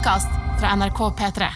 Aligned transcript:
podkast 0.00 0.28
fra 0.56 0.70
NRK 0.76 0.98
P3. 1.18 1.46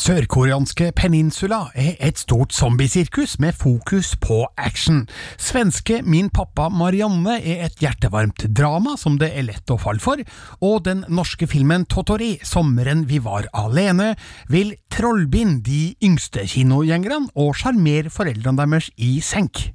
Sørkoreanske 0.00 0.86
Peninsula 0.96 1.66
er 1.76 1.98
et 2.00 2.16
stort 2.16 2.54
zombiesirkus 2.56 3.34
med 3.42 3.52
fokus 3.60 4.14
på 4.24 4.38
action. 4.56 5.02
Svenske 5.36 5.98
Min 6.02 6.30
pappa 6.32 6.70
Marianne 6.72 7.36
er 7.42 7.66
et 7.66 7.76
hjertevarmt 7.84 8.46
drama 8.56 8.96
som 8.96 9.18
det 9.20 9.34
er 9.36 9.44
lett 9.50 9.68
å 9.68 9.76
falle 9.76 10.00
for, 10.00 10.22
og 10.64 10.86
den 10.88 11.04
norske 11.12 11.44
filmen 11.50 11.84
Totori, 11.84 12.38
Sommeren 12.40 13.04
vi 13.10 13.20
var 13.20 13.50
alene, 13.52 14.14
vil 14.48 14.72
trollbinde 14.88 15.60
de 15.68 15.82
yngste 16.08 16.48
kinogjengerne 16.48 17.34
og 17.36 17.52
sjarmere 17.60 18.08
foreldrene 18.08 18.64
deres 18.64 18.88
i 18.96 19.18
senk. 19.20 19.66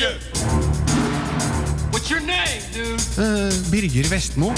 Filmpolitiet! 0.00 0.16
What's 1.92 2.10
your 2.10 2.20
name, 2.20 2.62
dude? 2.72 3.00
Birger 3.70 4.08
Vestmo. 4.08 4.48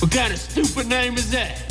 What 0.00 0.10
kind 0.10 0.32
of 0.32 0.38
stupid 0.38 0.88
name 0.88 1.14
is 1.16 1.30
that? 1.30 1.64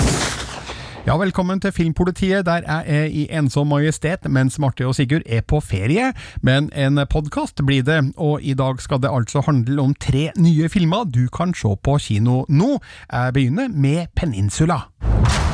Ja, 1.06 1.18
velkommen 1.18 1.62
til 1.62 1.72
Filmpolitiet, 1.72 2.46
der 2.46 2.62
jeg 2.68 2.84
er 2.88 3.04
i 3.04 3.28
ensom 3.32 3.68
majestet 3.68 4.26
mens 4.30 4.60
Marte 4.60 4.88
og 4.88 4.96
Sigurd 4.96 5.22
er 5.26 5.42
på 5.42 5.60
ferie. 5.60 6.14
Men 6.42 6.70
en 6.76 7.00
podkast 7.10 7.62
blir 7.66 7.84
det, 7.84 8.14
og 8.18 8.42
i 8.42 8.54
dag 8.54 8.82
skal 8.82 9.02
det 9.02 9.10
altså 9.14 9.42
handle 9.46 9.82
om 9.82 9.94
tre 9.96 10.32
nye 10.38 10.70
filmer 10.70 11.04
du 11.04 11.28
kan 11.30 11.54
se 11.54 11.76
på 11.84 11.98
kino 11.98 12.46
nå. 12.50 12.80
Jeg 13.12 13.34
begynner 13.34 13.68
med 13.68 14.08
Peninsula. 14.16 14.80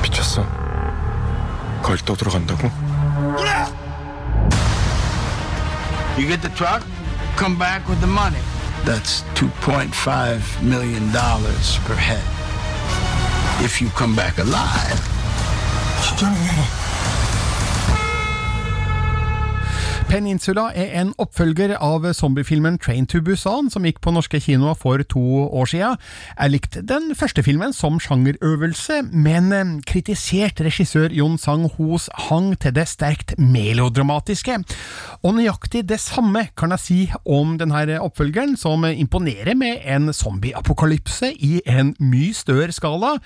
미쳤어. 0.04 0.46
거길 1.84 2.06
또 2.06 2.16
들어간다고? 2.16 2.70
You 6.19 6.27
get 6.27 6.43
the 6.43 6.49
truck, 6.49 6.83
come 7.37 7.57
back 7.57 7.89
with 7.89 8.01
the 8.01 8.09
money. 8.09 8.41
That's 8.85 9.23
$2.5 9.35 10.63
million 10.65 11.13
per 11.13 11.95
head. 11.95 12.25
If 13.65 13.81
you 13.81 13.89
come 13.91 14.17
back 14.17 14.39
alive. 14.39 14.99
Peninsula 20.09 20.71
er 20.73 20.95
en 21.03 21.11
oppfølger 21.21 21.75
av 21.85 22.07
zombiefilmen 22.17 22.79
Train 22.81 23.05
to 23.05 23.19
Busan, 23.21 23.67
som 23.69 23.85
gikk 23.85 23.99
på 24.01 24.13
norske 24.17 24.39
kinoer 24.41 24.77
for 24.81 25.03
to 25.05 25.21
år 25.45 25.69
siden. 25.69 25.99
Jeg 26.33 26.53
likte 26.55 26.83
den 26.89 27.11
første 27.19 27.45
filmen 27.45 27.75
som 27.77 27.99
sjangerøvelse, 28.01 29.03
men 29.13 29.53
eh, 29.53 29.75
kritisert 29.85 30.63
regissør 30.65 31.13
Jon 31.13 31.37
Sang-hos 31.37 32.09
hang 32.29 32.55
til 32.57 32.73
det 32.79 32.87
sterkt 32.89 33.35
melodramatiske. 33.37 34.57
Og 35.21 35.37
nøyaktig 35.37 35.85
det 35.91 36.01
samme 36.01 36.47
kan 36.57 36.73
jeg 36.73 36.85
si 36.87 36.99
om 37.29 37.59
denne 37.61 38.01
oppfølgeren, 38.01 38.57
som 38.57 38.89
imponerer 38.89 39.53
med 39.61 39.85
en 39.85 40.15
zombieapokalypse 40.17 41.35
i 41.37 41.61
en 41.69 41.93
mye 42.01 42.33
større 42.33 42.73
skala, 42.73 43.19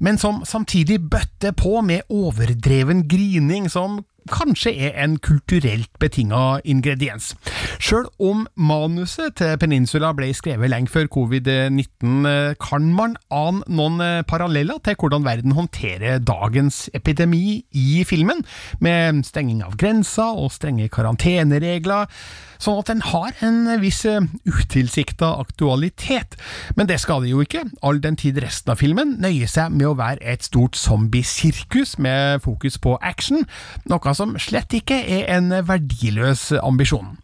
men 0.00 0.16
som 0.16 0.40
samtidig 0.48 1.02
bøtter 1.04 1.52
på 1.52 1.82
med 1.84 2.08
overdreven 2.08 3.04
grining 3.12 3.68
som 3.68 4.00
kanskje 4.28 4.72
er 4.88 4.98
en 5.04 5.16
kulturelt 5.22 5.90
betinga 6.02 6.60
ingrediens. 6.64 7.32
Sjøl 7.80 8.08
om 8.20 8.44
manuset 8.56 9.36
til 9.40 9.56
Peninsula 9.60 10.12
ble 10.16 10.30
skrevet 10.36 10.72
lenge 10.72 10.92
før 10.92 11.08
covid-19, 11.16 12.28
kan 12.60 12.90
man 12.96 13.16
ane 13.32 13.64
noen 13.68 14.24
paralleller 14.28 14.82
til 14.84 14.98
hvordan 15.00 15.24
verden 15.26 15.56
håndterer 15.56 16.20
dagens 16.20 16.88
epidemi 16.94 17.62
i 17.72 18.04
filmen, 18.08 18.44
med 18.80 19.24
stenging 19.26 19.64
av 19.66 19.78
grenser 19.80 20.36
og 20.36 20.52
strenge 20.54 20.90
karanteneregler, 20.92 22.10
sånn 22.60 22.80
at 22.80 22.90
den 22.90 23.02
har 23.10 23.36
en 23.44 23.64
viss 23.80 24.02
utilsikta 24.04 25.32
aktualitet. 25.40 26.36
Men 26.76 26.88
det 26.90 27.00
skal 27.02 27.24
det 27.24 27.32
jo 27.32 27.42
ikke, 27.44 27.64
all 27.82 28.00
den 28.02 28.18
tid 28.20 28.40
resten 28.42 28.74
av 28.74 28.80
filmen 28.80 29.16
nøyer 29.22 29.50
seg 29.50 29.72
med 29.74 29.88
å 29.88 29.96
være 29.98 30.22
et 30.32 30.44
stort 30.46 30.78
zombiesirkus 30.78 31.96
med 32.02 32.42
fokus 32.44 32.78
på 32.80 32.96
action, 33.02 33.46
noe 33.90 34.14
som 34.16 34.36
slett 34.40 34.74
ikke 34.76 34.98
er 35.00 35.28
en 35.36 35.52
verdiløs 35.66 36.50
ambisjon. 36.60 37.16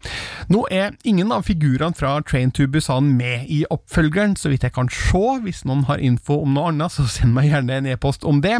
Nå 0.51 0.63
er 0.71 0.95
ingen 1.07 1.31
av 1.35 1.45
figurene 1.47 1.95
fra 1.97 2.17
Train 2.25 2.51
to 2.55 2.67
Busan 2.71 3.13
med 3.17 3.47
i 3.51 3.63
oppfølgeren, 3.73 4.35
så 4.39 4.51
vidt 4.51 4.65
jeg 4.65 4.75
kan 4.75 4.89
se. 4.91 5.23
Hvis 5.43 5.63
noen 5.65 5.85
har 5.87 6.01
info 6.03 6.41
om 6.43 6.53
noe 6.55 6.71
annet, 6.71 6.93
så 6.93 7.05
send 7.09 7.33
meg 7.35 7.49
gjerne 7.49 7.79
en 7.79 7.89
e-post 7.89 8.25
om 8.27 8.41
det. 8.43 8.57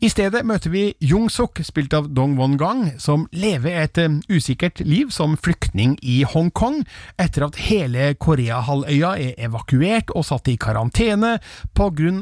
I 0.00 0.10
stedet 0.12 0.44
møter 0.46 0.72
vi 0.72 0.86
Jung 1.00 1.28
Suk, 1.32 1.60
spilt 1.66 1.94
av 1.96 2.08
Dong 2.16 2.36
Won 2.38 2.56
Gang, 2.60 2.92
som 3.02 3.26
lever 3.32 3.76
et 3.84 4.00
eh, 4.00 4.18
usikkert 4.32 4.80
liv 4.84 5.12
som 5.14 5.36
flyktning 5.40 5.95
i 6.02 6.22
Hongkong, 6.28 6.82
etter 7.20 7.46
at 7.46 7.60
hele 7.68 8.12
Koreahalvøya 8.20 9.14
er 9.22 9.46
evakuert 9.48 10.12
og 10.16 10.26
satt 10.28 10.48
i 10.52 10.56
karantene 10.60 11.36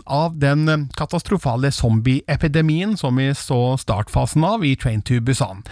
av 0.05 0.39
den 0.39 0.89
katastrofale 0.97 1.71
zombieepidemien 1.73 2.97
som 2.97 3.17
vi 3.17 3.31
så 3.35 3.77
startfasen 3.81 4.45
av 4.45 4.65
i 4.65 4.75
Train 4.77 5.03
to 5.03 5.21
Busan. 5.21 5.63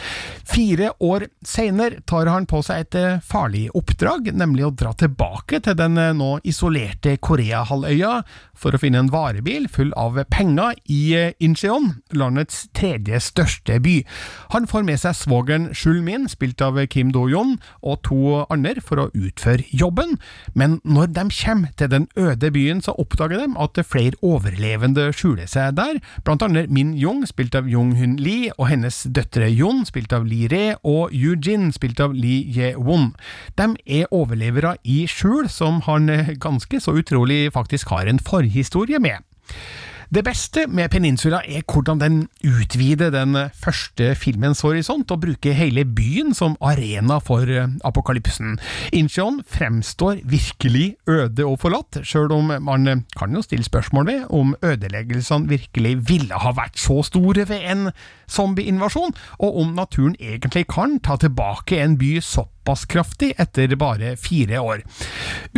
Fire 0.49 0.93
år 1.01 1.27
senere 1.45 2.01
tar 2.07 2.31
han 2.31 2.47
på 2.47 2.63
seg 2.65 2.87
et 2.87 2.99
eh, 2.99 3.21
farlig 3.25 3.69
oppdrag, 3.77 4.33
nemlig 4.35 4.67
å 4.67 4.73
dra 4.75 4.93
tilbake 4.99 5.61
til 5.65 5.77
den 5.79 5.99
eh, 6.01 6.15
nå 6.17 6.39
isolerte 6.49 7.17
Koreahalvøya 7.23 8.23
for 8.59 8.75
å 8.75 8.81
finne 8.81 9.03
en 9.03 9.13
varebil 9.13 9.69
full 9.73 9.93
av 9.99 10.19
penger 10.33 10.79
i 10.93 11.01
eh, 11.19 11.35
Incheon, 11.43 11.93
landets 12.17 12.67
tredje 12.77 13.21
største 13.23 13.79
by. 13.83 13.99
Han 14.57 14.69
får 14.71 14.87
med 14.89 15.03
seg 15.03 15.17
svogeren 15.19 15.71
Shulmin, 15.77 16.29
spilt 16.31 16.63
av 16.65 16.81
Kim 16.93 17.13
Do-yon, 17.15 17.59
og 17.83 17.92
to 18.07 18.43
andre 18.53 18.81
for 18.85 19.01
å 19.03 19.09
utføre 19.15 19.67
jobben, 19.71 20.17
men 20.59 20.79
når 20.85 21.13
de 21.17 21.27
kommer 21.37 21.73
til 21.79 21.91
den 21.93 22.09
øde 22.17 22.51
byen, 22.55 22.83
så 22.85 22.95
oppdager 22.99 23.45
de 23.45 23.49
at 23.65 23.81
flere 23.87 24.19
overlevende 24.23 25.11
skjuler 25.17 25.49
seg 25.51 25.77
der, 25.79 26.01
blant 26.25 26.45
annet 26.45 26.73
Min 26.73 26.95
Jung, 26.99 27.25
spilt 27.29 27.57
av 27.59 27.69
Jung 27.71 27.95
Hun 27.99 28.17
Lee, 28.21 28.53
og 28.59 28.69
hennes 28.71 29.03
døtre 29.05 29.51
Yun, 29.51 29.85
spilt 29.89 30.13
av 30.17 30.27
Lee 30.29 30.51
Re, 30.53 30.65
og 30.83 31.15
Eugene, 31.15 31.73
spilt 31.75 32.01
av 32.03 32.17
Lee 32.17 32.47
Ye-won. 32.53 33.13
De 33.59 33.69
er 33.87 34.11
overlevere 34.15 34.77
i 34.85 35.03
skjul, 35.11 35.49
som 35.53 35.83
han 35.89 36.11
eh, 36.13 36.35
ganske 36.41 36.81
så 36.81 36.97
utrolig 36.99 37.47
faktisk 37.55 37.93
har 37.95 38.09
en 38.11 38.23
forhistorie 38.23 39.01
med. 39.03 39.23
Det 40.13 40.21
beste 40.27 40.67
med 40.69 40.91
Peninsula 40.93 41.39
er 41.49 41.63
hvordan 41.65 41.97
den 41.97 42.17
utvider 42.45 43.09
den 43.11 43.33
første 43.57 44.11
filmens 44.15 44.61
horisont, 44.61 45.09
og 45.11 45.23
bruker 45.23 45.57
hele 45.57 45.87
byen 45.89 46.35
som 46.37 46.53
arena 46.61 47.17
for 47.17 47.49
eh, 47.49 47.71
apokalypsen. 47.89 48.59
Incheon 48.93 49.41
fremstår 49.49 50.21
virkelig 50.29 50.99
øde 51.09 51.47
og 51.49 51.57
forlatt, 51.65 52.03
sjøl 52.05 52.29
om 52.37 52.53
man 52.61 52.89
eh, 52.93 53.01
kan 53.17 53.33
jo 53.33 53.41
stille 53.41 53.65
spørsmål 53.65 54.07
ved 54.11 54.27
om 54.29 54.53
ødeleggelsene 54.61 55.49
virkelig 55.49 55.95
ville 56.11 56.45
ha 56.45 56.53
vært 56.61 56.77
så 56.77 57.01
store 57.09 57.49
ved 57.49 57.65
en 57.73 57.89
zombieinvasjon, 58.29 59.17
og 59.41 59.61
om 59.65 59.73
naturen 59.81 60.19
egentlig 60.21 60.67
kan 60.69 61.01
ta 61.01 61.17
tilbake 61.17 61.81
en 61.81 61.97
by 61.97 62.19
såpass 62.21 62.53
kraftig 62.65 63.35
etter 63.39 63.75
bare 63.77 64.17
fire 64.17 64.61
år. 64.61 64.83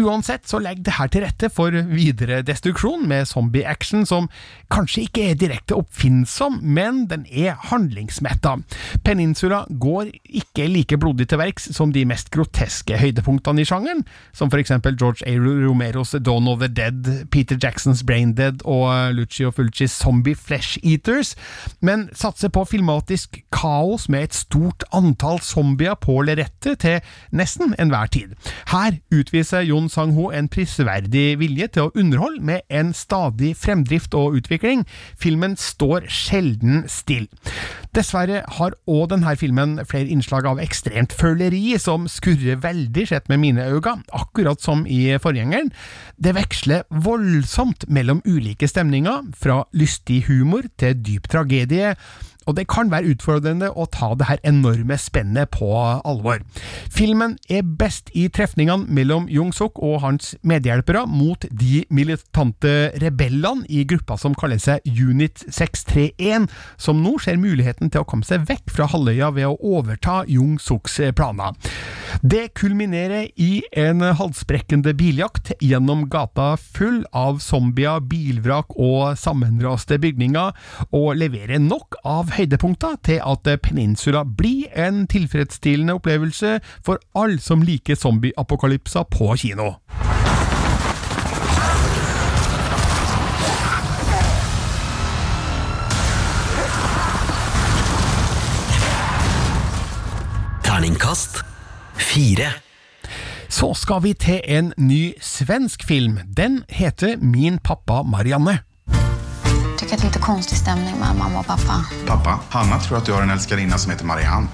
Uansett 0.00 0.48
så 0.48 0.58
legger 0.58 0.84
det 0.84 0.96
her 0.98 1.08
til 1.08 1.22
rette 1.24 1.50
for 1.52 1.70
videre 1.70 2.42
destruksjon 2.42 3.06
med 3.08 3.28
zombie-action 3.28 4.06
som 4.06 4.28
kanskje 4.72 5.04
ikke 5.06 5.28
er 5.30 5.38
direkte 5.38 5.76
oppfinnsom, 5.76 6.60
men 6.62 7.06
den 7.10 7.26
er 7.30 7.54
handlingsmetta. 7.70 8.56
Peninsula 9.04 9.64
går 9.68 10.10
ikke 10.24 10.66
like 10.68 10.98
blodig 10.98 11.28
til 11.28 11.38
verks 11.38 11.68
som 11.76 11.92
de 11.92 12.04
mest 12.08 12.30
groteske 12.34 12.98
høydepunktene 12.98 13.62
i 13.62 13.68
sjangeren, 13.68 14.04
som 14.32 14.50
for 14.50 14.58
eksempel 14.58 14.96
George 14.98 15.22
A. 15.26 15.36
Romeros 15.38 16.14
Dawn 16.24 16.48
of 16.48 16.60
the 16.60 16.68
Dead, 16.68 17.28
Peter 17.30 17.58
Jacksons 17.60 18.02
Brain 18.02 18.34
Dead 18.34 18.64
og 18.64 19.14
Lucio 19.14 19.52
Fulcis 19.54 19.94
Zombie 20.00 20.34
Flesh 20.34 20.78
Eaters, 20.82 21.34
men 21.80 22.08
satser 22.16 22.50
på 22.50 22.64
filmatisk 22.68 23.42
kaos 23.54 24.08
med 24.08 24.28
et 24.28 24.34
stort 24.34 24.84
antall 24.94 25.40
zombier 25.44 25.94
på 26.00 26.20
lerretet 26.26 26.80
til 26.82 26.93
nesten 27.32 27.74
enhver 27.78 28.10
tid. 28.12 28.34
Her 28.70 28.98
utviser 29.14 29.64
Jon 29.66 29.88
Sang-ho 29.92 30.30
en 30.34 30.48
prisverdig 30.52 31.38
vilje 31.40 31.70
til 31.74 31.88
å 31.88 31.94
underholde 31.94 32.44
med 32.44 32.66
en 32.70 32.92
stadig 32.96 33.54
fremdrift 33.58 34.14
og 34.18 34.38
utvikling. 34.40 34.84
Filmen 35.20 35.56
står 35.60 36.08
sjelden 36.12 36.84
still. 36.90 37.28
Dessverre 37.94 38.42
har 38.56 38.74
òg 38.90 39.12
denne 39.12 39.36
filmen 39.38 39.76
flere 39.86 40.10
innslag 40.10 40.48
av 40.50 40.60
ekstremt 40.62 41.14
føleri, 41.14 41.76
som 41.78 42.08
skurrer 42.10 42.58
veldig 42.62 43.06
sett 43.10 43.30
med 43.30 43.42
mine 43.44 43.68
øyne, 43.70 44.00
akkurat 44.14 44.62
som 44.62 44.82
i 44.86 45.14
forgjengeren. 45.22 45.70
Det 46.18 46.34
veksler 46.34 46.86
voldsomt 46.90 47.86
mellom 47.88 48.22
ulike 48.26 48.68
stemninger, 48.70 49.30
fra 49.38 49.62
lystig 49.76 50.24
humor 50.28 50.66
til 50.80 50.98
dyp 51.06 51.30
tragedie, 51.30 51.94
og 52.46 52.56
det 52.58 52.66
kan 52.70 52.90
være 52.92 53.14
utfordrende 53.14 53.70
å 53.72 53.86
ta 53.90 54.12
det 54.18 54.28
her 54.28 54.42
enorme 54.46 54.98
spennet 55.00 55.52
på 55.54 55.70
alvor. 55.74 56.42
Filmen 56.92 57.36
er 57.48 57.64
best 57.64 58.10
i 58.16 58.26
trefningene 58.32 58.88
mellom 58.94 59.28
Jung-suk 59.32 59.80
og 59.82 60.00
hans 60.04 60.34
medhjelpere 60.46 61.04
mot 61.10 61.46
de 61.50 61.84
militante 61.94 62.74
rebellene 63.02 63.66
i 63.68 63.84
gruppa 63.88 64.18
som 64.20 64.36
kaller 64.38 64.60
seg 64.62 64.84
Unit 64.88 65.44
631, 65.48 66.48
som 66.80 67.02
nå 67.04 67.16
ser 67.22 67.40
muligheten 67.40 67.90
til 67.90 68.04
å 68.04 68.08
komme 68.08 68.26
seg 68.26 68.46
vekk 68.48 68.72
fra 68.74 68.88
halvøya 68.92 69.32
ved 69.36 69.48
å 69.50 69.58
overta 69.78 70.22
Jung-suks 70.30 71.00
planer. 71.16 71.56
Det 72.22 72.52
kulminerer 72.56 73.26
i 73.40 73.64
en 73.80 74.04
halsbrekkende 74.16 74.94
biljakt 74.96 75.52
gjennom 75.64 76.06
gata 76.12 76.54
full 76.60 77.02
av 77.16 77.40
zombier, 77.42 78.02
bilvrak 78.04 78.76
og 78.76 79.18
sammenraste 79.18 79.98
bygninger, 80.02 80.54
og 80.94 81.08
leverer 81.18 81.62
nok 81.62 81.98
av 82.04 82.33
høydepunkter 82.34 82.96
til 83.04 83.20
at 83.22 83.60
Peninsula 83.62 84.24
blir 84.24 84.66
en 84.86 85.06
tilfredsstillende 85.06 85.94
opplevelse 85.94 86.58
for 86.84 86.98
alle 87.14 87.38
som 87.40 87.62
liker 87.62 87.94
zombieapokalypser 87.94 89.06
på 89.10 89.36
kino. 89.38 89.70
Terningkast 100.64 101.44
fire. 101.94 102.50
Så 103.48 103.74
skal 103.78 104.02
vi 104.02 104.12
til 104.12 104.40
en 104.44 104.72
ny 104.76 105.12
svensk 105.20 105.86
film. 105.86 106.18
Den 106.36 106.64
heter 106.68 107.16
Min 107.16 107.58
pappa 107.58 108.02
Marianne. 108.02 108.58
Det 110.04 110.08
lite 110.08 110.18
konstig 110.18 110.58
stämning 110.58 110.94
med 110.98 111.16
mamma 111.16 111.38
och 111.38 111.46
pappa. 111.46 111.84
Pappa, 112.06 112.40
Hanna 112.48 112.80
tror 112.80 112.98
att 112.98 113.06
du 113.06 113.12
har 113.12 113.22
en 113.22 113.30
älskarinna 113.30 113.78
som 113.78 113.90
heter 113.90 114.04
Marianne. 114.04 114.48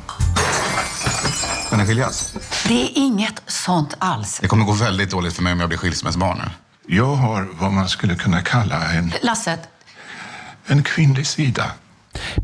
Ska 1.67 1.77
ni 1.77 1.87
skiljas? 1.87 2.35
Det 2.69 2.83
är 2.83 2.91
inget 2.95 3.43
sånt 3.47 3.95
alls. 3.99 4.39
Det 4.43 4.49
kommer 4.49 4.65
gå 4.65 4.73
väldigt 4.73 5.11
dåligt 5.11 5.33
för 5.33 5.43
mig 5.43 5.53
om 5.53 5.61
jag 5.61 5.69
blir 5.69 5.79
skilsmässbarn 5.79 6.39
nu. 6.39 6.51
Jag 6.97 7.15
har 7.15 7.49
vad 7.53 7.73
man 7.73 7.89
skulle 7.89 8.15
kunna 8.15 8.41
kalla 8.41 8.93
en, 8.93 9.13
Lasse, 9.23 9.59
en 10.67 10.83
kvinnlig 10.83 11.27
sida. 11.27 11.65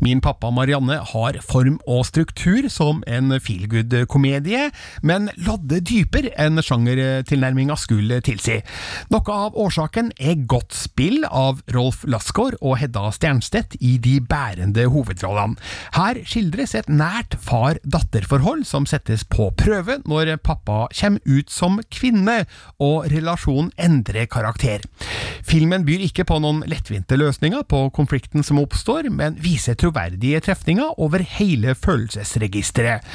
Min 0.03 0.21
pappa 0.23 0.51
Marianne 0.53 0.99
har 1.11 1.39
form 1.45 1.79
og 1.87 2.05
struktur 2.07 2.67
som 2.71 3.03
en 3.07 3.33
feelgood-komedie, 3.41 4.69
men 5.01 5.29
lodde 5.47 5.79
dyper 5.85 6.29
enn 6.39 6.61
sjangertilnærminga 6.63 7.77
skulle 7.79 8.19
tilsi. 8.25 8.59
Noe 9.13 9.37
av 9.47 9.57
årsaken 9.57 10.11
er 10.17 10.43
godt 10.49 10.75
spill 10.77 11.25
av 11.27 11.61
Rolf 11.75 12.03
Lassgaard 12.07 12.57
og 12.61 12.77
Hedda 12.81 13.09
Stjernstedt 13.15 13.77
i 13.81 13.97
de 14.01 14.17
bærende 14.21 14.87
hovedrollene. 14.91 15.57
Her 15.97 16.21
skildres 16.27 16.75
et 16.77 16.89
nært 16.91 17.37
far-datter-forhold 17.43 18.65
som 18.67 18.87
settes 18.89 19.25
på 19.27 19.49
prøve 19.57 19.99
når 20.07 20.35
pappa 20.43 20.85
kommer 20.93 21.23
ut 21.25 21.51
som 21.51 21.79
kvinne, 21.93 22.43
og 22.83 23.07
relasjonen 23.11 23.71
endrer 23.81 24.27
karakter. 24.29 24.83
Filmen 25.47 25.85
byr 25.87 26.01
ikke 26.03 26.25
på 26.27 26.39
noen 26.43 26.59
lettvinte 26.67 27.15
løsninger 27.15 27.61
på 27.71 27.85
konflikten 27.95 28.43
som 28.43 28.59
oppstår, 28.59 29.07
men 29.13 29.37
viser 29.39 29.77
troverdige 29.79 30.41
trefninger 30.43 30.99
over 30.99 31.23
hele 31.37 31.75
følelsesregisteret. 31.77 33.05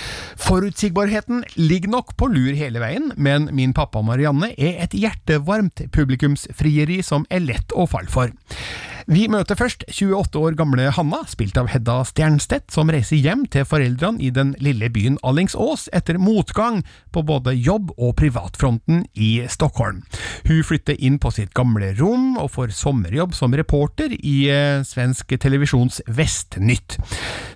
Forutsigbarheten 0.41 1.43
ligger 1.59 1.93
nok 1.93 2.15
på 2.17 2.31
lur 2.33 2.57
hele 2.57 2.81
veien, 2.81 3.11
men 3.17 3.51
Min 3.53 3.75
pappa 3.77 4.01
Marianne 4.01 4.55
er 4.57 4.81
et 4.87 4.97
hjertevarmt 4.97 5.85
publikumsfrieri 5.93 7.03
som 7.05 7.29
er 7.29 7.45
lett 7.45 7.77
å 7.77 7.85
falle 7.91 8.09
for. 8.13 8.33
Vi 9.11 9.25
møter 9.31 9.59
først 9.59 9.83
28 9.89 10.39
år 10.39 10.57
gamle 10.59 10.91
Hanna, 10.95 11.23
spilt 11.31 11.57
av 11.59 11.71
Hedda 11.73 11.99
Stjernstedt, 12.07 12.71
som 12.75 12.91
reiser 12.93 13.19
hjem 13.19 13.45
til 13.51 13.67
foreldrene 13.67 14.23
i 14.23 14.31
den 14.35 14.53
lille 14.63 14.91
byen 14.93 15.19
Allingsås 15.27 15.89
etter 15.97 16.21
motgang 16.23 16.83
på 17.15 17.25
både 17.27 17.55
jobb- 17.57 17.91
og 17.97 18.15
privatfronten 18.21 19.05
i 19.15 19.33
Stockholm. 19.51 20.03
Hun 20.47 20.63
flytter 20.67 20.99
inn 20.99 21.19
på 21.23 21.33
sitt 21.35 21.51
gamle 21.57 21.93
rom 21.99 22.39
og 22.41 22.53
får 22.55 22.75
sommerjobb 22.79 23.35
som 23.35 23.57
reporter 23.59 24.15
i 24.15 24.37
eh, 24.53 24.87
svensk 24.87 25.35
televisjons 25.43 26.03
Vestnytt. 26.07 26.99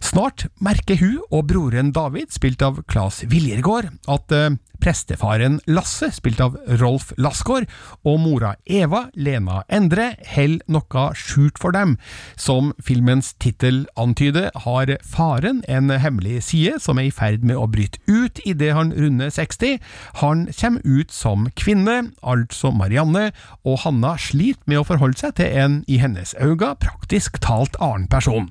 Snart 0.03 0.49
merker 0.63 0.99
hun 1.01 1.21
og 1.31 1.47
broren 1.53 1.93
David, 1.95 2.33
spilt 2.35 2.63
av 2.67 2.83
Claes 2.91 3.23
Viljergård, 3.31 3.93
at 4.11 4.35
eh, 4.35 4.57
prestefaren 4.83 5.61
Lasse, 5.67 6.11
spilt 6.15 6.41
av 6.43 6.57
Rolf 6.81 7.13
Lassgaard, 7.21 7.69
og 8.07 8.21
mora 8.23 8.55
Eva, 8.67 9.07
Lena 9.15 9.63
Endre, 9.73 10.13
held 10.27 10.65
noe 10.73 11.07
skjult 11.19 11.61
for 11.63 11.75
dem. 11.77 11.97
Som 12.41 12.73
filmens 12.83 13.33
tittel 13.43 13.85
antyder, 14.01 14.51
har 14.67 14.93
faren 15.07 15.63
en 15.69 15.91
hemmelig 15.91 16.43
side 16.51 16.81
som 16.83 17.01
er 17.01 17.11
i 17.11 17.15
ferd 17.15 17.45
med 17.47 17.59
å 17.59 17.69
bryte 17.71 18.01
ut 18.09 18.41
idet 18.47 18.73
han 18.77 18.93
runder 18.97 19.33
60. 19.33 19.79
Han 20.23 20.47
kommer 20.57 20.85
ut 20.85 21.15
som 21.15 21.49
kvinne, 21.59 22.13
altså 22.23 22.73
Marianne, 22.75 23.31
og 23.65 23.81
Hanna 23.85 24.17
sliter 24.21 24.65
med 24.67 24.83
å 24.83 24.87
forholde 24.89 25.21
seg 25.21 25.39
til 25.41 25.53
en, 25.63 25.81
i 25.89 26.01
hennes 26.03 26.35
øyne, 26.41 26.75
praktisk 26.81 27.41
talt 27.45 27.79
annen 27.83 28.09
person. 28.11 28.51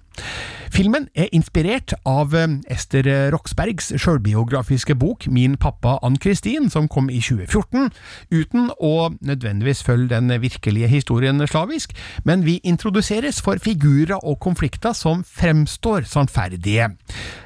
Filmen 0.75 1.05
er 1.15 1.29
inspirert 1.31 1.93
av 2.09 2.33
eh, 2.35 2.57
Ester 2.73 3.07
Roxbergs 3.31 3.93
sjølbiografiske 4.01 4.95
bok 4.99 5.27
Min 5.31 5.55
pappa 5.61 5.93
Ann-Kristin, 6.03 6.67
som 6.73 6.89
kom 6.91 7.07
i 7.07 7.21
2014, 7.23 7.91
uten 8.33 8.67
å 8.83 9.11
nødvendigvis 9.23 9.85
følge 9.87 10.11
den 10.17 10.33
virkelige 10.41 10.89
historien 10.91 11.39
slavisk, 11.47 11.93
men 12.27 12.43
vi 12.43 12.57
introduseres 12.67 13.39
for 13.45 13.61
figurer 13.63 14.17
og 14.19 14.41
konflikter 14.43 14.91
som 14.97 15.23
fremstår 15.23 16.09
sannferdige. 16.11 16.89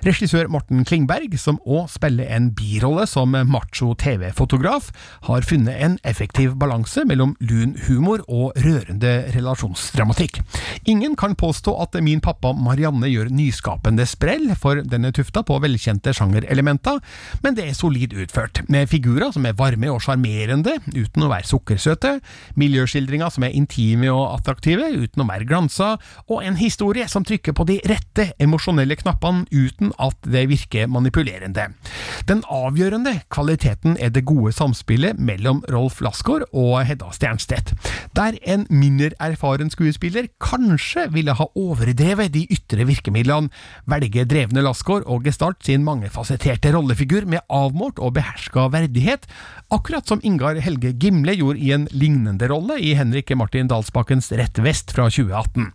Regissør 0.06 0.50
Morten 0.50 0.86
Klingberg, 0.88 1.36
som 1.38 1.60
òg 1.68 1.90
spiller 1.92 2.32
en 2.34 2.50
birolle 2.56 3.06
som 3.10 3.36
macho 3.52 3.92
TV-fotograf, 4.00 4.90
har 5.28 5.46
funnet 5.46 5.78
en 5.78 6.00
effektiv 6.08 6.56
balanse 6.60 7.04
mellom 7.06 7.36
lun 7.44 7.76
humor 7.86 8.24
og 8.28 8.58
rørende 8.58 9.30
relasjonsdramatikk. 9.36 10.42
Ingen 10.90 11.18
kan 11.20 11.38
påstå 11.38 11.76
at 11.84 11.98
Min 12.00 12.22
pappa 12.24 12.54
Marianne 12.64 13.10
gjør 13.10 13.32
nyskapende 13.34 14.06
sprell, 14.10 14.50
for 14.60 14.82
den 14.86 15.08
er 15.08 15.16
tufta 15.16 15.44
på 15.46 15.58
velkjente 15.64 16.14
sjangerelementer, 16.16 17.00
men 17.44 17.58
det 17.58 17.70
er 17.70 17.78
solid 17.78 18.14
utført, 18.14 18.64
med 18.70 18.90
figurer 18.92 19.34
som 19.36 19.48
er 19.48 19.58
varme 19.60 19.92
og 19.92 20.02
sjarmerende, 20.04 20.78
uten 20.96 21.26
å 21.26 21.32
være 21.32 21.50
sukkersøte, 21.50 22.16
miljøskildringer 22.60 23.34
som 23.34 23.46
er 23.48 23.56
intime 23.58 24.12
og 24.14 24.36
attraktive, 24.38 24.90
uten 24.96 25.24
å 25.24 25.30
være 25.30 25.48
glansa, 25.50 25.96
og 26.28 26.44
en 26.46 26.60
historie 26.60 27.08
som 27.10 27.26
trykker 27.28 27.56
på 27.58 27.68
de 27.70 27.80
rette 27.90 28.30
emosjonelle 28.42 28.98
knappene 29.00 29.46
uten 29.52 29.94
at 30.02 30.18
det 30.28 30.46
virker 30.52 30.90
manipulerende. 30.92 31.70
Den 32.30 32.44
avgjørende 32.52 33.16
kvaliteten 33.34 33.98
er 34.00 34.12
det 34.14 34.26
gode 34.30 34.54
samspillet 34.56 35.20
mellom 35.20 35.64
Rolf 35.72 36.02
Lassgaard 36.04 36.48
og 36.52 36.84
Hedda 36.88 37.12
Stjernstedt, 37.16 37.74
der 38.18 38.38
en 38.50 38.66
mindre 38.70 39.12
erfaren 39.24 39.72
skuespiller 39.74 40.30
kanskje 40.42 41.08
ville 41.14 41.36
ha 41.38 41.48
overdrevet 41.58 42.34
de 42.34 42.46
ytre 42.50 42.86
virkemidlene, 42.90 43.52
velger 43.90 44.28
drevne 44.30 44.64
Lassgaard 44.66 45.08
og 45.10 45.26
gestalt 45.28 45.64
sin 45.66 45.86
mangefasetterte 45.88 46.74
rollefigur 46.76 47.28
med 47.30 47.44
avmålt 47.54 48.02
og 48.02 48.16
beherska 48.18 48.68
verdighet, 48.74 49.28
akkurat 49.74 50.10
som 50.10 50.22
Ingar 50.26 50.60
Helge 50.64 50.94
Gimle 51.00 51.36
gjorde 51.38 51.62
i 51.62 51.74
en 51.76 51.88
lignende 51.94 52.50
rolle 52.50 52.80
i 52.82 52.96
Henrik 52.98 53.32
Martin 53.38 53.70
Dalsbakkens 53.70 54.32
Rett 54.40 54.58
vest 54.66 54.94
fra 54.96 55.08
2018. 55.10 55.70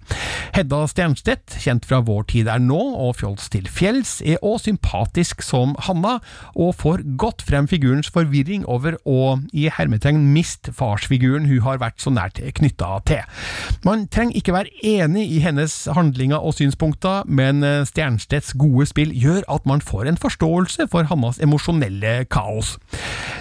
Hedda 0.54 0.80
Stjernstedt, 0.90 1.56
kjent 1.62 1.86
fra 1.88 2.00
Vår 2.06 2.26
tid 2.30 2.48
er 2.50 2.62
nå 2.62 2.78
og 2.78 3.16
Fjols 3.18 3.48
til 3.50 3.66
fjells, 3.70 4.20
er 4.22 4.42
òg 4.44 4.60
sympatisk 4.62 5.42
som 5.42 5.74
Hanna, 5.86 6.18
og 6.54 6.74
får 6.78 7.02
godt 7.20 7.42
frem 7.46 7.66
figurens 7.70 8.10
forvirring 8.14 8.66
over 8.70 8.98
å 9.02 9.38
i 9.54 9.66
hermetegn 9.72 10.20
miste 10.34 10.74
farsfiguren 10.74 11.48
hun 11.50 11.64
har 11.66 11.80
vært 11.82 12.02
så 12.02 12.12
nært 12.14 12.38
knytta 12.58 12.90
til. 13.08 13.22
Man 13.86 14.06
trenger 14.12 14.38
ikke 14.38 14.54
være 14.54 14.74
enig 14.86 15.26
i 15.34 15.40
hennes 15.44 15.74
handlinger 15.94 16.38
og 16.38 16.54
synspunkter, 16.54 16.63
men 17.26 17.62
Stjernstedts 17.86 18.54
gode 18.58 18.86
spill 18.86 19.12
gjør 19.12 19.42
at 19.48 19.66
man 19.66 19.80
får 19.80 20.08
en 20.08 20.16
forståelse 20.20 20.88
for 20.92 21.04
Hannas 21.04 21.40
emosjonelle 21.42 22.24
kaos. 22.30 22.78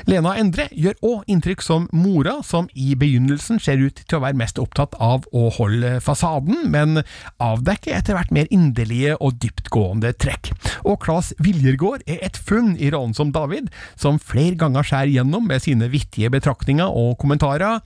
Lena 0.09 0.33
Endre 0.39 0.67
gjør 0.71 0.97
òg 1.01 1.29
inntrykk 1.31 1.61
som 1.63 1.87
mora, 1.95 2.41
som 2.43 2.67
i 2.75 2.93
begynnelsen 2.99 3.61
ser 3.63 3.79
ut 3.79 4.01
til 4.03 4.17
å 4.17 4.23
være 4.25 4.39
mest 4.39 4.59
opptatt 4.59 4.97
av 4.99 5.27
å 5.31 5.47
holde 5.55 5.99
fasaden, 6.03 6.65
men 6.73 7.03
avdekker 7.43 7.95
etter 7.95 8.17
hvert 8.17 8.33
mer 8.35 8.49
inderlige 8.51 9.15
og 9.19 9.37
dyptgående 9.43 10.13
trekk. 10.19 10.51
Og 10.83 10.99
Claes 11.03 11.31
Viljergård 11.43 12.03
er 12.09 12.19
et 12.25 12.39
funn 12.39 12.75
i 12.75 12.91
rollen 12.93 13.15
som 13.15 13.31
David, 13.35 13.71
som 13.99 14.19
flere 14.19 14.57
ganger 14.59 14.85
skjærer 14.87 15.13
gjennom 15.15 15.47
med 15.47 15.63
sine 15.63 15.89
vittige 15.93 16.31
betraktninger 16.33 16.89
og 16.89 17.15
kommentarer. 17.21 17.79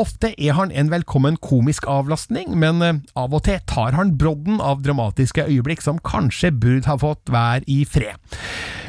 Ofte 0.00 0.30
er 0.40 0.54
han 0.56 0.70
en 0.72 0.88
velkommen 0.88 1.34
komisk 1.44 1.84
avlastning, 1.90 2.54
men 2.56 2.80
eh, 2.80 3.00
av 3.20 3.34
og 3.36 3.42
til 3.44 3.58
tar 3.68 3.92
han 3.98 4.14
brodden 4.16 4.56
av 4.64 4.80
dramatiske 4.80 5.44
øyeblikk 5.44 5.84
som 5.84 5.98
kanskje 6.00 6.54
burde 6.56 6.88
ha 6.88 6.96
fått 7.02 7.28
være 7.28 7.66
i 7.68 7.82
fred. 7.84 8.16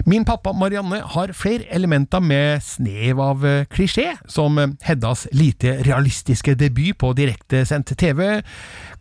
Min 0.05 0.23
pappa 0.25 0.49
Marianne 0.57 0.97
har 1.13 1.29
flere 1.37 1.67
elementer 1.69 2.23
med 2.25 2.63
snev 2.65 3.19
av 3.21 3.43
eh, 3.45 3.65
klisjé, 3.69 4.15
som 4.25 4.57
eh, 4.57 4.71
Heddas 4.87 5.27
lite 5.35 5.75
realistiske 5.85 6.55
debut 6.57 6.97
på 6.97 7.11
direktesendt 7.13 7.93
TV, 7.99 8.41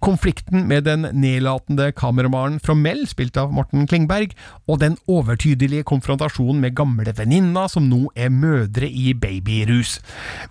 konflikten 0.05 0.67
med 0.69 0.85
den 0.85 1.07
nedlatende 1.17 1.91
kameramannen 1.97 2.61
fra 2.61 2.77
Mell, 2.77 3.07
spilt 3.09 3.39
av 3.41 3.53
Morten 3.57 3.87
Klingberg, 3.89 4.35
og 4.69 4.83
den 4.83 4.99
overtydelige 5.09 5.87
konfrontasjonen 5.89 6.61
med 6.61 6.77
gamle 6.77 7.15
venninna 7.17 7.65
som 7.73 7.89
nå 7.89 8.11
er 8.13 8.29
mødre 8.33 8.89
i 8.89 9.15
babyrus. 9.17 9.99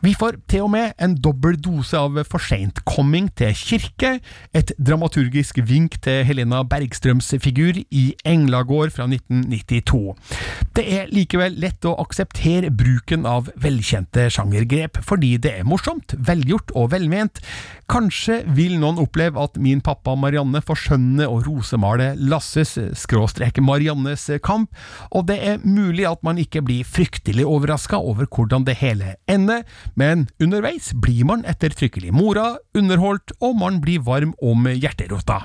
Vi 0.02 0.16
får 0.18 0.40
til 0.50 0.66
og 0.66 0.74
med 0.74 0.98
en 0.98 1.14
dobbel 1.18 1.60
dose 1.62 1.98
av 1.98 2.18
for 2.30 2.42
seint-komming 2.42 3.30
til 3.38 3.54
kirke, 3.58 4.16
et 4.58 4.74
dramaturgisk 4.82 5.62
vink 5.70 6.00
til 6.06 6.24
Helena 6.26 6.64
Bergstrøms 6.66 7.36
figur 7.38 7.78
i 7.78 8.06
Englagård 8.26 8.96
fra 8.98 9.06
1992. 9.10 10.39
Det 10.78 10.86
er 10.86 11.10
likevel 11.12 11.58
lett 11.60 11.86
å 11.88 11.96
akseptere 12.00 12.70
bruken 12.72 13.26
av 13.28 13.50
velkjente 13.60 14.28
sjangergrep, 14.32 15.02
fordi 15.04 15.34
det 15.42 15.56
er 15.60 15.68
morsomt, 15.68 16.14
velgjort 16.16 16.72
og 16.78 16.92
velment. 16.94 17.42
Kanskje 17.90 18.44
vil 18.56 18.78
noen 18.80 19.02
oppleve 19.02 19.42
at 19.42 19.58
min 19.60 19.82
pappa 19.84 20.14
Marianne 20.20 20.62
forskjønner 20.64 21.28
og 21.32 21.48
rosemale 21.48 22.12
Lasses 22.20 22.76
skråstrek 23.02 23.60
Mariannes 23.66 24.28
kamp, 24.46 24.70
og 25.10 25.28
det 25.32 25.40
er 25.42 25.66
mulig 25.66 26.06
at 26.10 26.22
man 26.24 26.40
ikke 26.42 26.64
blir 26.66 26.88
fryktelig 26.88 27.48
overraska 27.50 27.98
over 27.98 28.30
hvordan 28.30 28.68
det 28.70 28.78
hele 28.84 29.16
ender, 29.28 29.66
men 30.00 30.28
underveis 30.40 30.94
blir 30.94 31.26
man 31.28 31.46
ettertrykkelig 31.50 32.14
mora, 32.14 32.54
underholdt, 32.78 33.34
og 33.42 33.58
man 33.60 33.82
blir 33.82 34.06
varm 34.06 34.36
om 34.42 34.70
hjerterota. 34.70 35.42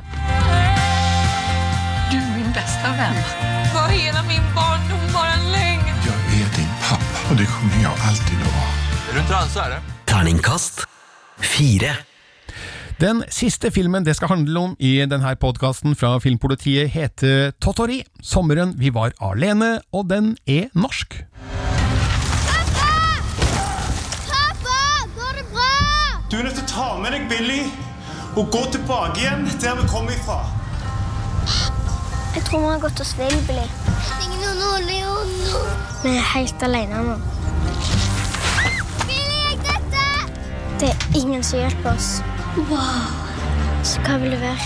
Du 2.11 2.21
min 2.37 2.53
bästa 2.53 2.93
vän. 2.99 3.19
Var 3.75 3.89
hela 3.89 4.23
min 4.23 4.45
barndom 4.55 4.74
pappa 7.35 7.41
och 7.41 7.41
det 7.41 7.47
kommer 7.47 7.83
jeg 7.83 7.93
alltid 8.09 8.38
att 8.43 8.53
vara. 8.55 8.71
Är 9.11 9.14
du 9.14 9.61
er 9.61 9.71
det. 9.71 9.81
Terningkast 10.07 10.87
fire. 11.38 11.97
Den 13.00 13.25
siste 13.29 13.71
filmen 13.71 14.05
det 14.05 14.14
skal 14.14 14.29
handle 14.29 14.61
om 14.61 14.76
i 14.79 15.07
denne 15.07 15.37
podkasten 15.37 15.97
fra 15.97 16.21
Filmpolitiet 16.21 16.91
heter 16.91 17.53
Tottori, 17.61 18.05
sommeren 18.23 18.75
vi 18.79 18.91
var 18.91 19.12
alene, 19.21 19.81
og 19.93 20.09
den 20.09 20.37
er 20.47 20.69
norsk. 20.75 21.25
Pappa, 24.31 24.81
går 25.17 25.33
det 25.37 25.47
bra? 25.53 26.23
Du 26.31 26.38
er 26.38 26.45
nødt 26.45 26.55
til 26.55 26.64
å 26.64 26.71
ta 26.71 26.99
med 27.03 27.12
deg 27.12 27.29
Billy 27.29 27.64
og 28.37 28.50
gå 28.50 28.62
tilbake 28.71 29.21
igjen 29.21 29.49
der 29.61 29.75
vi 29.83 29.88
kom 29.91 30.07
ifra. 30.09 30.63
Jeg 32.35 32.43
tror 32.45 32.61
vi 32.61 32.67
har 32.67 32.81
gått 32.83 33.00
oss 33.00 33.14
vill, 33.19 33.37
Billy. 33.47 33.67
Ingen 34.25 34.59
rolig 34.62 35.00
nå. 35.07 35.61
Vi 36.03 36.17
er 36.17 36.26
helt 36.35 36.62
alene 36.67 37.03
nå. 37.07 37.14
Billy, 39.07 39.38
jeg 39.45 39.61
dette! 39.62 40.05
Det 40.81 40.91
er 40.91 41.19
ingen 41.23 41.47
som 41.47 41.62
hjelper 41.62 41.93
oss. 41.95 42.11
Wow. 42.57 43.07
Så 43.87 44.03
hva 44.03 44.19
vil 44.23 44.35
du 44.35 44.41
være? 44.43 44.59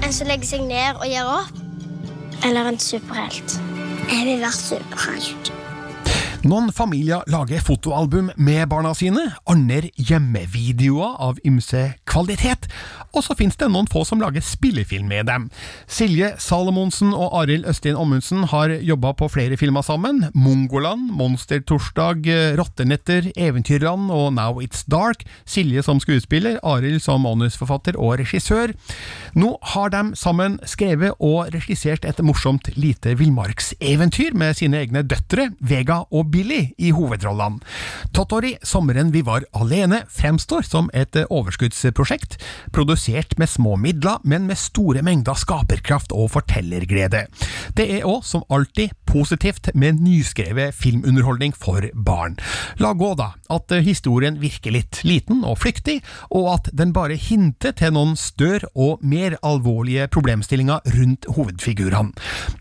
En 0.00 0.12
som 0.16 0.26
legger 0.30 0.48
seg 0.48 0.64
ned 0.66 0.96
og 0.96 1.06
gir 1.10 1.28
opp? 1.28 1.60
Eller 2.48 2.72
en 2.72 2.80
superhelt? 2.80 3.58
Jeg 4.08 4.24
vil 4.26 4.40
være 4.40 4.56
superhelt. 4.56 5.52
Noen 6.40 6.70
familier 6.72 7.20
lager 7.28 7.60
fotoalbum 7.60 8.30
med 8.40 8.62
barna 8.70 8.94
sine, 8.96 9.26
andre 9.44 9.90
hjemmevideoer 10.00 11.18
av 11.20 11.36
ymse 11.44 11.82
kvalitet, 12.08 12.64
og 13.12 13.26
så 13.26 13.34
finnes 13.36 13.58
det 13.60 13.68
noen 13.68 13.88
få 13.90 14.06
som 14.08 14.22
lager 14.22 14.40
spillefilm 14.40 15.10
med 15.10 15.28
dem. 15.28 15.50
Silje 15.84 16.30
Salomonsen 16.40 17.10
og 17.12 17.34
Arild 17.42 17.66
Østin 17.68 17.98
Ommundsen 17.98 18.46
har 18.48 18.72
jobba 18.72 19.12
på 19.18 19.28
flere 19.34 19.58
filmer 19.60 19.84
sammen, 19.84 20.30
Mongoland, 20.32 21.10
Monstertorsdag, 21.18 22.30
Rottenetter, 22.56 23.28
Eventyrland 23.36 24.08
og 24.08 24.32
Now 24.38 24.62
It's 24.64 24.86
Dark, 24.88 25.26
Silje 25.44 25.84
som 25.84 26.00
skuespiller, 26.00 26.56
Arild 26.64 27.02
som 27.04 27.20
manusforfatter 27.26 28.00
og 28.00 28.16
regissør. 28.22 28.72
Nå 29.36 29.52
har 29.74 29.92
de 29.92 30.16
sammen 30.16 30.56
skrevet 30.64 31.20
og 31.20 31.52
regissert 31.52 32.08
et 32.08 32.24
morsomt 32.24 32.72
lite 32.80 33.12
villmarkseventyr 33.20 34.32
med 34.32 34.56
sine 34.56 34.80
egne 34.86 35.04
døtre, 35.04 35.50
Vega 35.60 36.00
og 36.08 36.29
Billy 36.30 36.74
i 36.78 36.92
hovedrollene. 36.94 37.60
Tottori, 38.16 38.54
sommeren 38.62 39.12
vi 39.14 39.22
var 39.26 39.46
alene, 39.56 40.02
fremstår 40.10 40.64
som 40.66 40.90
et 40.94 41.16
overskuddsprosjekt, 41.26 42.38
produsert 42.74 43.36
med 43.38 43.50
små 43.50 43.76
midler, 43.80 44.20
men 44.24 44.46
med 44.48 44.58
store 44.60 45.02
mengder 45.06 45.38
skaperkraft 45.38 46.14
og 46.16 46.32
fortellerglede. 46.36 47.26
Det 47.76 47.86
er 47.98 48.06
òg, 48.08 48.22
som 48.26 48.44
alltid, 48.50 48.94
positivt 49.10 49.72
med 49.74 49.98
nyskrevet 50.04 50.74
filmunderholdning 50.76 51.54
for 51.56 51.82
barn. 51.94 52.36
La 52.78 52.92
gå, 52.94 53.12
da, 53.18 53.32
at 53.50 53.72
historien 53.82 54.38
virker 54.40 54.74
litt 54.74 55.00
liten 55.06 55.42
og 55.46 55.58
flyktig, 55.64 55.98
og 56.30 56.52
at 56.54 56.70
den 56.76 56.94
bare 56.94 57.18
hinter 57.18 57.74
til 57.76 57.94
noen 57.96 58.16
større 58.18 58.70
og 58.74 59.02
mer 59.02 59.36
alvorlige 59.46 60.06
problemstillinger 60.12 60.84
rundt 60.94 61.26
hovedfigurene. 61.34 62.14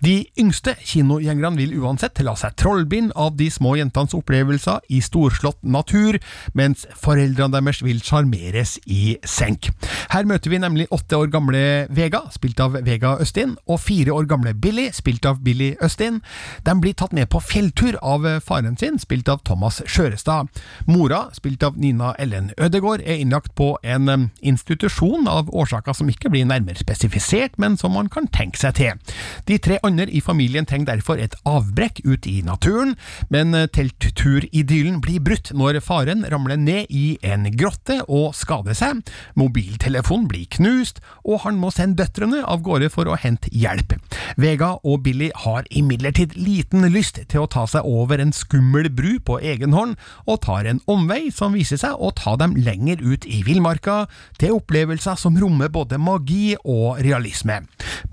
De 0.03 0.23
yngste 0.39 0.75
kinogjengerne 0.81 1.59
vil 1.59 1.77
uansett 1.81 2.21
la 2.25 2.35
seg 2.39 2.57
trollbinde 2.59 3.15
av 3.19 3.35
de 3.39 3.49
små 3.59 3.75
jentenes 3.79 4.15
opplevelser 4.17 4.81
i 4.89 5.01
storslått 5.03 5.61
natur, 5.63 6.17
mens 6.57 6.85
foreldrene 6.97 7.53
deres 7.59 7.83
vil 7.85 8.01
sjarmeres 8.03 8.77
i 8.87 9.17
senk. 9.27 9.69
Her 10.13 10.27
møter 10.29 10.51
vi 10.51 10.61
nemlig 10.61 10.87
åtte 10.95 11.19
år 11.19 11.29
gamle 11.33 11.61
Vega, 11.93 12.23
spilt 12.33 12.59
av 12.63 12.77
Vega 12.85 13.15
Østin, 13.21 13.55
og 13.67 13.81
fire 13.83 14.15
år 14.15 14.27
gamle 14.29 14.55
Billy, 14.55 14.89
spilt 14.95 15.27
av 15.29 15.41
Billy 15.45 15.73
Østin. 15.85 16.21
De 16.65 16.75
blir 16.81 16.95
tatt 16.97 17.13
med 17.15 17.29
på 17.31 17.41
fjelltur 17.43 17.97
av 18.01 18.25
faren 18.45 18.77
sin, 18.79 18.99
spilt 19.01 19.29
av 19.29 19.43
Thomas 19.47 19.81
Skjørestad. 19.85 20.49
Mora, 20.89 21.25
spilt 21.35 21.63
av 21.63 21.77
Nina 21.79 22.13
Ellen 22.19 22.51
Ødegård, 22.57 23.03
er 23.05 23.21
innlagt 23.21 23.53
på 23.59 23.73
en 23.83 24.09
um, 24.09 24.27
institusjon 24.41 25.27
av 25.29 25.51
årsaker 25.53 25.95
som 25.97 26.09
ikke 26.11 26.31
blir 26.33 26.47
nærmere 26.49 26.79
spesifisert, 26.79 27.57
men 27.61 27.77
som 27.77 27.95
man 27.97 28.09
kan 28.11 28.29
tenke 28.31 28.59
seg 28.59 28.77
til. 28.79 29.15
De 29.49 29.59
tre 29.61 29.79
andre 29.85 30.07
i 30.09 30.21
familien 30.23 30.67
trenger 30.69 30.93
derfor 30.93 31.19
et 31.19 31.35
avbrekk 31.47 32.01
ut 32.05 32.27
i 32.29 32.39
naturen, 32.45 32.95
men 33.29 33.48
teltturidyllen 33.73 34.99
blir 35.03 35.21
brutt 35.23 35.51
når 35.55 35.79
faren 35.83 36.25
ramler 36.31 36.59
ned 36.59 36.89
i 36.89 37.17
en 37.25 37.47
grotte 37.57 37.99
og 38.07 38.35
skader 38.37 38.77
seg, 38.77 39.01
mobiltelefonen 39.39 40.27
blir 40.29 40.47
knust, 40.55 41.01
og 41.25 41.43
han 41.45 41.59
må 41.61 41.71
sende 41.73 42.03
døtrene 42.03 42.41
av 42.43 42.63
gårde 42.65 42.91
for 42.93 43.09
å 43.09 43.17
hente 43.19 43.51
hjelp. 43.51 43.95
Vega 44.39 44.75
og 44.83 45.03
Billy 45.05 45.29
har 45.45 45.67
imidlertid 45.69 46.35
liten 46.39 46.87
lyst 46.93 47.21
til 47.31 47.43
å 47.43 47.49
ta 47.51 47.65
seg 47.69 47.87
over 47.87 48.21
en 48.21 48.33
skummel 48.35 48.89
bru 48.93 49.17
på 49.23 49.39
egen 49.39 49.75
hånd, 49.75 49.97
og 50.25 50.41
tar 50.45 50.69
en 50.69 50.81
omvei 50.89 51.29
som 51.33 51.55
viser 51.57 51.81
seg 51.81 51.97
å 51.97 52.11
ta 52.15 52.35
dem 52.39 52.57
lenger 52.59 53.01
ut 53.03 53.27
i 53.29 53.41
villmarka, 53.47 54.03
til 54.39 54.57
opplevelser 54.59 55.19
som 55.19 55.37
rommer 55.39 55.71
både 55.73 55.99
magi 56.01 56.55
og 56.63 57.01
realisme. 57.05 57.61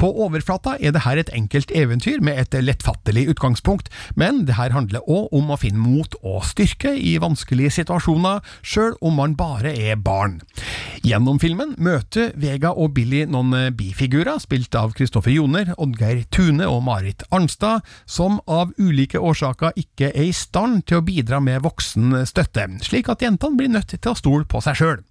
På 0.01 0.11
overflata 0.27 0.77
er 0.81 0.93
det 0.93 1.05
her 1.07 1.21
et 1.21 1.33
enkelt 1.35 1.71
eventyr 1.75 2.23
med 2.25 2.41
et 2.41 2.57
lettfattelig 2.63 3.27
utgangspunkt, 3.33 3.91
men 4.17 4.45
det 4.49 4.59
her 4.59 4.75
handler 4.75 5.05
òg 5.07 5.26
om 5.35 5.51
å 5.51 5.59
finne 5.61 5.81
mot 5.81 6.15
og 6.23 6.45
styrke 6.47 6.93
i 6.95 7.17
vanskelige 7.23 7.75
situasjoner, 7.81 8.43
sjøl 8.63 8.95
om 9.01 9.19
man 9.21 9.37
bare 9.39 9.73
er 9.73 9.99
barn. 10.01 10.41
Gjennom 11.07 11.41
filmen 11.43 11.75
møter 11.83 12.33
Vega 12.41 12.73
og 12.75 12.95
Billy 12.97 13.25
noen 13.31 13.75
bifigurer, 13.77 14.39
spilt 14.43 14.75
av 14.79 14.95
Kristoffer 14.97 15.35
Joner, 15.35 15.73
Oddgeir 15.79 16.25
Tune 16.35 16.67
og 16.71 16.83
Marit 16.87 17.27
Arnstad, 17.31 17.85
som 18.07 18.41
av 18.47 18.73
ulike 18.79 19.21
årsaker 19.21 19.77
ikke 19.79 20.13
er 20.13 20.29
i 20.29 20.35
stand 20.37 20.85
til 20.87 21.01
å 21.01 21.07
bidra 21.07 21.43
med 21.43 21.65
voksen 21.67 22.23
støtte, 22.27 22.69
slik 22.87 23.11
at 23.13 23.23
jentene 23.25 23.59
blir 23.59 23.73
nødt 23.73 23.95
til 23.97 24.13
å 24.13 24.19
stole 24.19 24.49
på 24.49 24.63
seg 24.65 24.81
sjøl. 24.81 25.05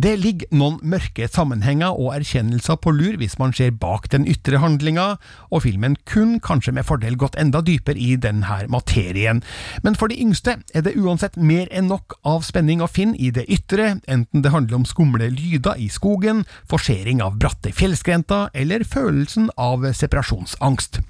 Det 0.00 0.14
ligger 0.16 0.48
noen 0.56 0.78
mørke 0.86 1.26
sammenhenger 1.28 1.92
og 1.92 2.14
erkjennelser 2.14 2.78
på 2.80 2.92
lur 2.96 3.18
hvis 3.20 3.34
man 3.40 3.52
ser 3.56 3.74
bak 3.76 4.06
den 4.14 4.24
ytre 4.30 4.60
handlinga, 4.62 5.18
og 5.52 5.64
filmen 5.66 5.98
kunne 6.08 6.40
kanskje 6.40 6.72
med 6.72 6.86
fordel 6.88 7.18
gått 7.20 7.36
enda 7.40 7.60
dypere 7.64 8.00
i 8.00 8.14
denne 8.16 8.62
materien. 8.72 9.42
Men 9.84 9.98
for 10.00 10.08
de 10.08 10.16
yngste 10.22 10.56
er 10.72 10.86
det 10.86 10.94
uansett 10.96 11.36
mer 11.36 11.68
enn 11.68 11.90
nok 11.90 12.16
av 12.24 12.46
spenning 12.46 12.80
å 12.80 12.88
finne 12.88 13.18
i 13.20 13.28
det 13.34 13.44
ytre, 13.52 13.98
enten 14.08 14.44
det 14.44 14.54
handler 14.54 14.80
om 14.80 14.86
skumle 14.88 15.28
lyder 15.34 15.76
i 15.76 15.90
skogen, 15.92 16.46
forsering 16.70 17.20
av 17.20 17.36
bratte 17.42 17.74
fjellskrenter 17.76 18.48
eller 18.56 18.86
følelsen 18.88 19.50
av 19.60 19.84
separasjonsangst. 19.84 21.02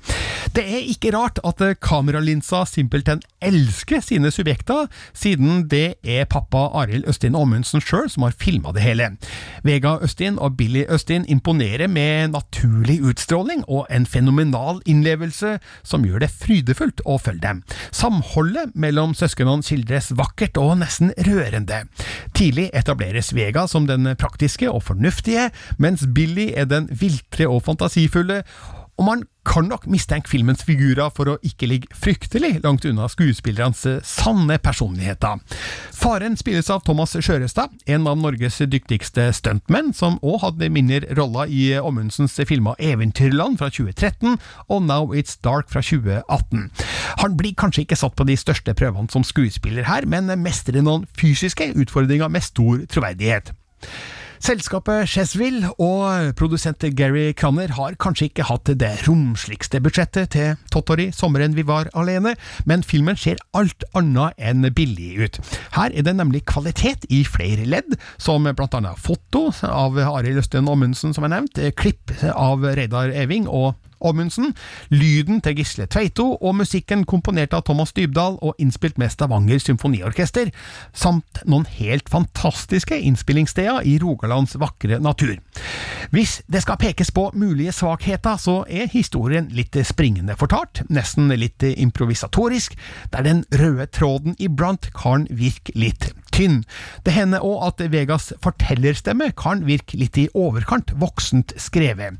Det 0.56 0.66
er 0.66 0.90
ikke 0.90 1.14
rart 1.14 1.38
at 1.46 1.62
kameralinsa 1.84 2.64
simpelthen 2.66 3.22
elsker 3.44 4.02
sine 4.02 4.32
subjekter, 4.34 4.88
siden 5.14 5.68
det 5.70 6.00
er 6.02 6.26
pappa 6.30 6.66
Arild 6.82 7.06
Østin 7.10 7.38
Ommundsen 7.38 7.84
sjøl 7.84 8.10
som 8.10 8.26
har 8.26 8.34
filma 8.40 8.74
det 8.74 8.79
hele. 8.82 9.10
Vega 9.66 9.96
Østin 10.04 10.38
og 10.38 10.56
Billy 10.58 10.84
Østin 10.88 11.24
imponerer 11.28 11.88
med 11.88 12.32
naturlig 12.34 13.00
utstråling 13.04 13.64
og 13.68 13.86
en 13.90 14.06
fenomenal 14.06 14.80
innlevelse 14.88 15.58
som 15.82 16.04
gjør 16.06 16.24
det 16.24 16.30
frydefullt 16.32 17.04
å 17.04 17.18
følge 17.20 17.44
dem. 17.44 17.62
Samholdet 17.92 18.74
mellom 18.74 19.14
søsknene 19.16 19.64
skildres 19.66 20.12
vakkert 20.18 20.60
og 20.60 20.78
nesten 20.82 21.14
rørende. 21.28 21.84
Tidlig 22.36 22.70
etableres 22.76 23.34
Vega 23.36 23.66
som 23.70 23.86
den 23.88 24.08
praktiske 24.20 24.70
og 24.70 24.84
fornuftige, 24.88 25.50
mens 25.78 26.06
Billy 26.14 26.50
er 26.56 26.68
den 26.70 26.88
viltre 27.00 27.48
og 27.50 27.64
fantasifulle 27.68 28.42
og 29.00 29.06
man 29.06 29.22
kan 29.48 29.64
nok 29.64 29.86
mistenke 29.88 30.28
filmens 30.28 30.60
figurer 30.68 31.08
for 31.16 31.30
å 31.32 31.38
ikke 31.46 31.68
ligge 31.70 31.96
fryktelig 31.96 32.58
langt 32.60 32.84
unna 32.84 33.06
skuespillernes 33.08 33.86
sanne 34.04 34.58
personligheter. 34.60 35.40
Faren 35.96 36.36
spilles 36.36 36.68
av 36.70 36.82
Thomas 36.84 37.16
Sjørestad, 37.16 37.72
en 37.88 38.04
av 38.10 38.20
Norges 38.20 38.60
dyktigste 38.68 39.30
stuntmenn, 39.36 39.94
som 39.96 40.20
òg 40.20 40.42
hadde 40.44 40.68
mindre 40.68 41.16
roller 41.16 41.48
i 41.48 41.64
Ommundsens 41.80 42.36
filmer 42.44 42.76
Eventyrland 42.76 43.56
fra 43.62 43.70
2013 43.72 44.36
og 44.68 44.84
Now 44.84 45.16
It's 45.16 45.40
Dark 45.40 45.72
fra 45.72 45.80
2018. 45.80 46.68
Han 47.24 47.40
blir 47.40 47.56
kanskje 47.56 47.86
ikke 47.86 47.98
satt 47.98 48.20
på 48.20 48.28
de 48.28 48.36
største 48.36 48.76
prøvene 48.76 49.08
som 49.08 49.24
skuespiller 49.24 49.88
her, 49.88 50.04
men 50.04 50.28
mestrer 50.44 50.84
noen 50.84 51.08
fysiske 51.16 51.72
utfordringer 51.72 52.28
med 52.28 52.44
stor 52.44 52.84
troverdighet. 52.92 53.54
Selskapet 54.40 55.04
Chesville 55.04 55.68
og 55.76 56.30
produsent 56.40 56.80
Gary 56.96 57.34
Cranner 57.36 57.74
har 57.76 57.92
kanskje 58.00 58.30
ikke 58.30 58.46
hatt 58.48 58.70
det 58.80 58.88
romsligste 59.04 59.82
budsjettet 59.84 60.30
til 60.32 60.54
Tottori 60.72 61.10
sommeren 61.12 61.52
vi 61.58 61.66
var 61.68 61.90
alene, 61.92 62.32
men 62.64 62.80
filmen 62.80 63.18
ser 63.20 63.42
alt 63.52 63.84
annet 63.92 64.40
enn 64.40 64.64
billig 64.72 65.10
ut. 65.20 65.36
Her 65.76 65.92
er 65.92 66.08
det 66.08 66.16
nemlig 66.16 66.46
kvalitet 66.48 67.04
i 67.12 67.20
flere 67.28 67.68
ledd, 67.68 67.98
som 68.16 68.48
blant 68.48 68.78
annet 68.80 68.96
foto 69.04 69.50
av 69.68 70.00
Arild 70.00 70.40
Østen 70.40 70.72
Ommundsen, 70.72 71.12
som 71.12 71.28
er 71.28 71.34
nevnt, 71.36 71.60
klipp 71.76 72.16
av 72.32 72.64
Reidar 72.64 73.12
Eving 73.12 73.44
og 73.44 73.74
Ommundsen, 74.00 74.54
lyden 74.92 75.40
til 75.44 75.58
Gisle 75.60 75.86
Tveito 75.90 76.26
og 76.40 76.56
musikken 76.58 77.04
komponert 77.08 77.54
av 77.56 77.64
Thomas 77.68 77.92
Dybdahl 77.96 78.38
og 78.40 78.58
innspilt 78.62 78.98
med 79.00 79.12
Stavanger 79.12 79.60
Symfoniorkester, 79.62 80.50
samt 80.92 81.42
noen 81.44 81.66
helt 81.78 82.08
fantastiske 82.12 82.98
innspillingssteder 82.98 83.84
i 83.86 83.98
Rogalands 84.02 84.56
vakre 84.60 85.00
natur. 85.02 85.36
Hvis 86.10 86.40
det 86.50 86.64
skal 86.64 86.80
pekes 86.80 87.12
på 87.14 87.28
mulige 87.38 87.74
svakheter, 87.76 88.40
så 88.40 88.62
er 88.68 88.90
historien 88.90 89.50
litt 89.54 89.76
springende 89.86 90.36
fortalt, 90.40 90.82
nesten 90.90 91.30
litt 91.38 91.62
improvisatorisk, 91.70 92.74
der 93.12 93.26
den 93.26 93.44
røde 93.54 93.86
tråden 93.94 94.34
iblant 94.42 94.90
kan 94.96 95.28
virke 95.30 95.76
litt 95.78 96.10
tynn. 96.40 96.62
Det 97.04 97.14
hender 97.14 97.44
òg 97.44 97.66
at 97.68 97.84
Vegas 97.92 98.30
fortellerstemme 98.44 99.30
kan 99.38 99.64
virke 99.68 99.98
litt 100.00 100.18
i 100.20 100.28
overkant 100.34 100.94
voksent 101.00 101.54
skrevet. 101.60 102.18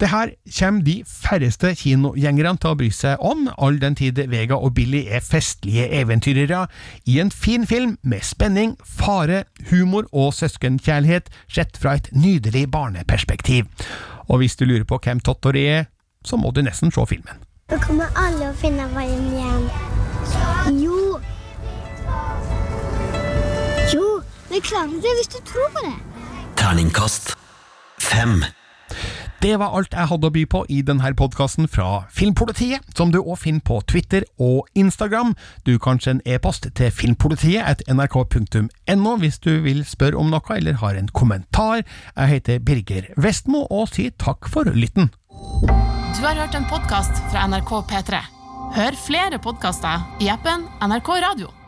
Det 0.00 0.10
her 0.10 0.34
kommer 0.58 0.84
de 0.86 0.96
færreste 1.06 1.74
kinogjengerne 1.78 2.58
til 2.60 2.72
å 2.72 2.78
bry 2.80 2.90
seg 2.94 3.22
om, 3.24 3.46
all 3.58 3.78
den 3.82 3.96
tid 3.98 4.18
Vega 4.30 4.58
og 4.58 4.74
Billy 4.78 5.04
er 5.08 5.24
festlige 5.24 5.88
eventyrere 6.00 6.66
i 7.06 7.20
en 7.22 7.30
fin 7.30 7.66
film 7.68 7.96
med 8.02 8.24
spenning, 8.26 8.76
fare, 8.84 9.44
humor 9.70 10.08
og 10.12 10.34
søskenkjærlighet 10.34 11.30
sett 11.50 11.78
fra 11.80 11.96
et 11.98 12.10
nydelig 12.16 12.66
barneperspektiv. 12.72 13.68
Og 14.30 14.42
hvis 14.42 14.56
du 14.56 14.66
lurer 14.66 14.86
på 14.86 15.00
hvem 15.02 15.20
Tottori 15.20 15.66
er, 15.68 15.88
så 16.24 16.36
må 16.36 16.52
du 16.54 16.62
nesten 16.62 16.92
se 16.94 17.06
filmen. 17.08 17.46
Vi 17.70 17.78
kommer 17.82 18.10
alle 18.18 18.50
å 18.50 18.56
finne 18.58 18.88
veien. 18.96 19.30
Jo. 19.38 20.00
Jo, 20.80 20.99
vi 24.60 24.68
klarer 24.68 25.00
det 25.00 25.12
hvis 25.16 25.30
du 25.32 25.38
tror 25.48 25.68
på 25.74 25.84
det. 25.86 25.94
Terningkast 26.60 27.34
fem. 28.00 28.42
Det 29.40 29.54
var 29.56 29.72
alt 29.72 29.94
jeg 29.96 30.08
hadde 30.10 30.28
å 30.28 30.32
by 30.34 30.42
på 30.52 30.60
i 30.68 30.80
denne 30.84 31.12
podkasten 31.16 31.68
fra 31.70 32.02
Filmpolitiet, 32.12 32.84
som 32.96 33.12
du 33.12 33.22
òg 33.22 33.38
finner 33.40 33.64
på 33.64 33.78
Twitter 33.88 34.26
og 34.36 34.68
Instagram. 34.76 35.32
Du 35.64 35.78
kan 35.80 36.00
sende 36.02 36.26
e-post 36.28 36.68
til 36.76 36.92
filmpolitiet 36.92 37.64
at 37.64 37.84
nrk.no 37.88 39.14
hvis 39.22 39.38
du 39.40 39.62
vil 39.64 39.80
spørre 39.88 40.20
om 40.20 40.28
noe 40.34 40.56
eller 40.56 40.76
har 40.82 40.98
en 40.98 41.08
kommentar. 41.08 41.86
Jeg 42.16 42.32
heter 42.34 42.60
Birger 42.60 43.08
Vestmo 43.16 43.64
og 43.70 43.88
sier 43.94 44.12
takk 44.20 44.50
for 44.52 44.68
lytten. 44.68 45.08
Du 45.30 46.20
har 46.26 46.36
hørt 46.36 46.58
en 46.58 46.68
podkast 46.68 47.22
fra 47.30 47.46
NRK 47.48 47.72
P3. 47.94 48.20
Hør 48.76 49.00
flere 49.06 49.40
podkaster 49.40 50.04
i 50.20 50.28
appen 50.28 50.68
NRK 50.84 51.14
Radio. 51.24 51.59